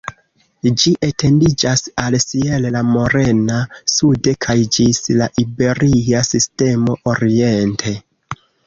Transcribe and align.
Ĝi 0.83 0.93
etendiĝas 1.07 1.83
al 2.05 2.17
Sierra 2.23 2.83
Morena 2.95 3.61
sude 3.99 4.35
kaj 4.49 4.59
ĝis 4.79 5.05
la 5.21 5.31
Iberia 5.47 6.27
Sistemo 6.35 7.03
oriente. 7.15 7.99